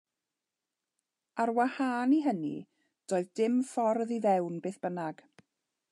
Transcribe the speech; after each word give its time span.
Ar 1.43 1.51
wahân 1.57 2.15
i 2.17 2.19
hynny, 2.29 2.55
doedd 3.13 3.31
dim 3.41 3.61
ffordd 3.73 4.17
i 4.19 4.21
fewn 4.27 4.59
beth 4.65 4.81
bynnag. 4.87 5.27